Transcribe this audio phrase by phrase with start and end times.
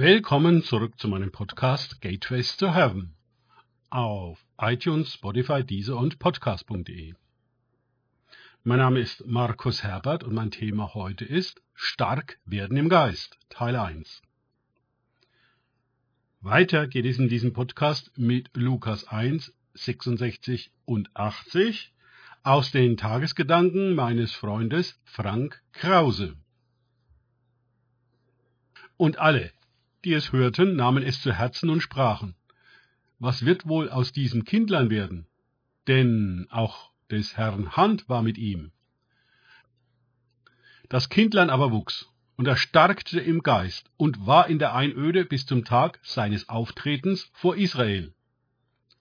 [0.00, 3.16] Willkommen zurück zu meinem Podcast Gateways to Heaven
[3.90, 7.14] auf iTunes, Spotify, Deezer und Podcast.de.
[8.62, 13.74] Mein Name ist Markus Herbert und mein Thema heute ist Stark werden im Geist, Teil
[13.74, 14.22] 1.
[16.42, 21.92] Weiter geht es in diesem Podcast mit Lukas 1, 66 und 80
[22.44, 26.36] aus den Tagesgedanken meines Freundes Frank Krause.
[28.96, 29.50] Und alle,
[30.04, 32.34] die es hörten, nahmen es zu Herzen und sprachen,
[33.18, 35.26] was wird wohl aus diesem Kindlein werden?
[35.86, 38.70] Denn auch des Herrn Hand war mit ihm.
[40.88, 45.64] Das Kindlein aber wuchs und erstarkte im Geist und war in der Einöde bis zum
[45.64, 48.14] Tag seines Auftretens vor Israel.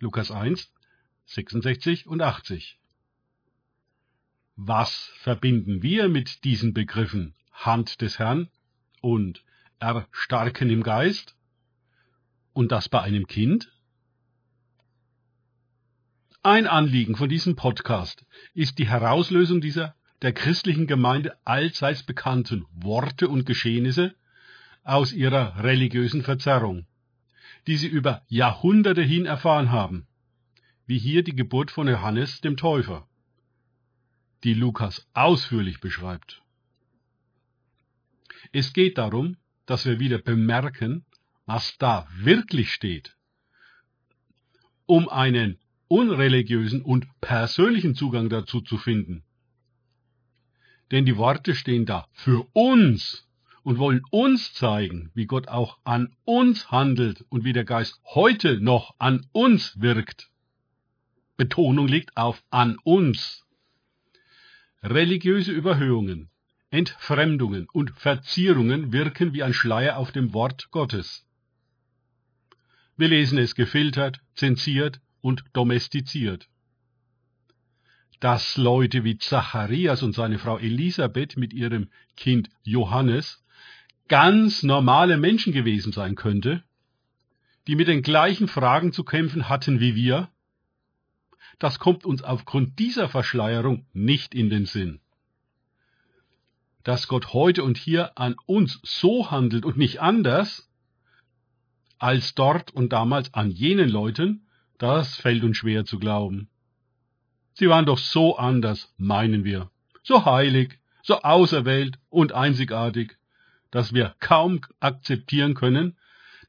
[0.00, 0.72] Lukas 1,
[1.26, 2.78] 66 und 80.
[4.56, 8.48] Was verbinden wir mit diesen Begriffen Hand des Herrn
[9.00, 9.44] und
[9.80, 11.34] erstarken im Geist?
[12.52, 13.72] Und das bei einem Kind?
[16.42, 23.28] Ein Anliegen von diesem Podcast ist die Herauslösung dieser der christlichen Gemeinde allseits bekannten Worte
[23.28, 24.14] und Geschehnisse
[24.84, 26.86] aus ihrer religiösen Verzerrung,
[27.66, 30.06] die sie über Jahrhunderte hin erfahren haben,
[30.86, 33.08] wie hier die Geburt von Johannes dem Täufer,
[34.44, 36.42] die Lukas ausführlich beschreibt.
[38.52, 39.36] Es geht darum,
[39.70, 41.04] dass wir wieder bemerken,
[41.46, 43.16] was da wirklich steht,
[44.86, 49.22] um einen unreligiösen und persönlichen Zugang dazu zu finden.
[50.90, 53.28] Denn die Worte stehen da für uns
[53.62, 58.60] und wollen uns zeigen, wie Gott auch an uns handelt und wie der Geist heute
[58.60, 60.30] noch an uns wirkt.
[61.36, 63.46] Betonung liegt auf an uns.
[64.82, 66.29] Religiöse Überhöhungen
[66.70, 71.26] Entfremdungen und Verzierungen wirken wie ein Schleier auf dem Wort Gottes.
[72.96, 76.48] Wir lesen es gefiltert, zensiert und domestiziert.
[78.20, 83.42] Dass Leute wie Zacharias und seine Frau Elisabeth mit ihrem Kind Johannes
[84.06, 86.62] ganz normale Menschen gewesen sein könnte,
[87.66, 90.28] die mit den gleichen Fragen zu kämpfen hatten wie wir,
[91.58, 95.00] das kommt uns aufgrund dieser Verschleierung nicht in den Sinn
[96.84, 100.68] dass Gott heute und hier an uns so handelt und nicht anders
[101.98, 104.46] als dort und damals an jenen Leuten,
[104.78, 106.48] das fällt uns schwer zu glauben.
[107.52, 109.70] Sie waren doch so anders, meinen wir,
[110.02, 113.18] so heilig, so auserwählt und einzigartig,
[113.70, 115.98] dass wir kaum akzeptieren können,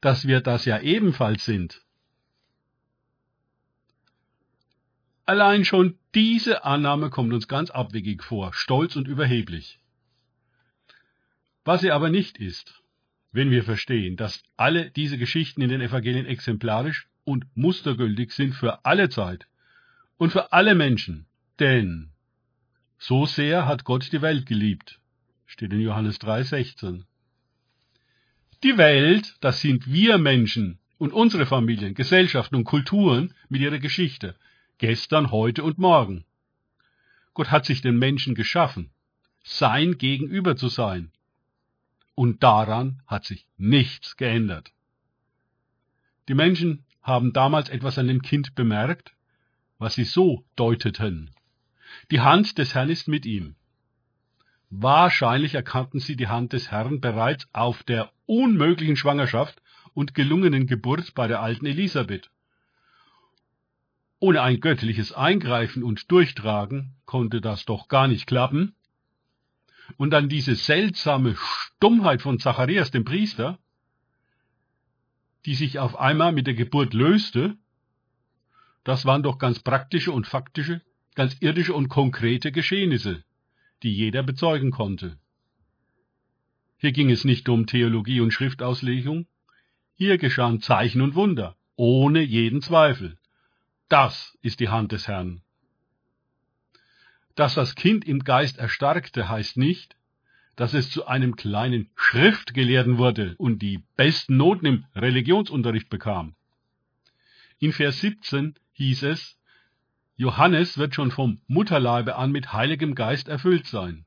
[0.00, 1.82] dass wir das ja ebenfalls sind.
[5.26, 9.78] Allein schon diese Annahme kommt uns ganz abwegig vor, stolz und überheblich.
[11.64, 12.82] Was sie aber nicht ist,
[13.30, 18.84] wenn wir verstehen, dass alle diese Geschichten in den Evangelien exemplarisch und mustergültig sind für
[18.84, 19.46] alle Zeit
[20.16, 21.26] und für alle Menschen,
[21.58, 22.10] denn
[22.98, 25.00] so sehr hat Gott die Welt geliebt,
[25.46, 27.04] steht in Johannes 3,16.
[28.62, 34.36] Die Welt, das sind wir Menschen und unsere Familien, Gesellschaften und Kulturen mit ihrer Geschichte,
[34.78, 36.24] gestern, heute und morgen.
[37.34, 38.90] Gott hat sich den Menschen geschaffen,
[39.42, 41.10] sein Gegenüber zu sein,
[42.14, 44.72] und daran hat sich nichts geändert.
[46.28, 49.14] Die Menschen haben damals etwas an dem Kind bemerkt,
[49.78, 51.30] was sie so deuteten.
[52.10, 53.56] Die Hand des Herrn ist mit ihm.
[54.70, 59.60] Wahrscheinlich erkannten sie die Hand des Herrn bereits auf der unmöglichen Schwangerschaft
[59.92, 62.30] und gelungenen Geburt bei der alten Elisabeth.
[64.20, 68.74] Ohne ein göttliches Eingreifen und Durchtragen konnte das doch gar nicht klappen,
[69.96, 71.34] und dann diese seltsame
[71.82, 73.58] Stummheit von Zacharias, dem Priester,
[75.44, 77.56] die sich auf einmal mit der Geburt löste,
[78.84, 80.80] das waren doch ganz praktische und faktische,
[81.16, 83.24] ganz irdische und konkrete Geschehnisse,
[83.82, 85.18] die jeder bezeugen konnte.
[86.78, 89.26] Hier ging es nicht um Theologie und Schriftauslegung,
[89.96, 93.18] hier geschahen Zeichen und Wunder, ohne jeden Zweifel.
[93.88, 95.42] Das ist die Hand des Herrn.
[97.34, 99.96] Dass das Kind im Geist erstarkte, heißt nicht,
[100.56, 106.34] dass es zu einem kleinen Schriftgelehrten wurde und die besten Noten im Religionsunterricht bekam.
[107.58, 109.38] In Vers 17 hieß es,
[110.16, 114.04] Johannes wird schon vom Mutterleibe an mit Heiligem Geist erfüllt sein.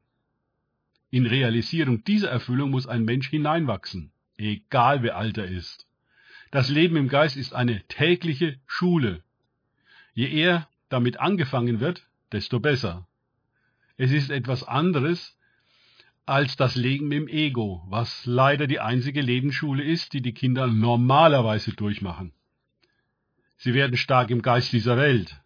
[1.09, 5.88] In Realisierung dieser Erfüllung muss ein Mensch hineinwachsen, egal wie alt er ist.
[6.51, 9.24] Das Leben im Geist ist eine tägliche Schule.
[10.13, 13.07] Je eher damit angefangen wird, desto besser.
[13.98, 15.38] Es ist etwas anderes,
[16.25, 21.74] als das Leben im Ego, was leider die einzige Lebensschule ist, die die Kinder normalerweise
[21.74, 22.33] durchmachen.
[23.57, 25.39] Sie werden stark im Geist dieser Welt,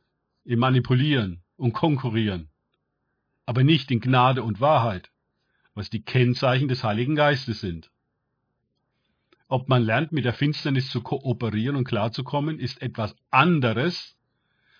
[0.45, 2.49] im Manipulieren und Konkurrieren,
[3.45, 5.11] aber nicht in Gnade und Wahrheit,
[5.73, 7.91] was die Kennzeichen des Heiligen Geistes sind.
[9.49, 14.15] Ob man lernt, mit der Finsternis zu kooperieren und klarzukommen, ist etwas anderes,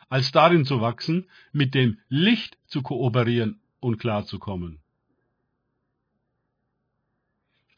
[0.08, 4.80] als darin zu wachsen, mit dem Licht zu kooperieren und klarzukommen.